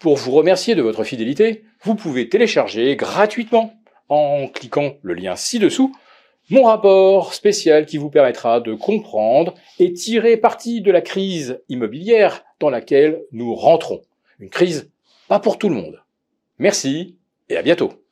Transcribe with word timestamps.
Pour 0.00 0.16
vous 0.16 0.30
remercier 0.30 0.74
de 0.74 0.80
votre 0.80 1.04
fidélité, 1.04 1.62
vous 1.82 1.94
pouvez 1.94 2.30
télécharger 2.30 2.96
gratuitement, 2.96 3.74
en 4.08 4.48
cliquant 4.48 4.94
le 5.02 5.12
lien 5.12 5.36
ci-dessous, 5.36 5.94
mon 6.48 6.64
rapport 6.64 7.34
spécial 7.34 7.84
qui 7.84 7.98
vous 7.98 8.08
permettra 8.08 8.60
de 8.60 8.72
comprendre 8.72 9.54
et 9.78 9.92
tirer 9.92 10.38
parti 10.38 10.80
de 10.80 10.90
la 10.90 11.02
crise 11.02 11.60
immobilière 11.68 12.44
dans 12.60 12.70
laquelle 12.70 13.20
nous 13.32 13.54
rentrons. 13.54 14.00
Une 14.38 14.48
crise 14.48 14.90
pas 15.28 15.38
pour 15.38 15.58
tout 15.58 15.68
le 15.68 15.76
monde. 15.76 16.02
Merci 16.58 17.18
et 17.50 17.58
à 17.58 17.62
bientôt. 17.62 18.02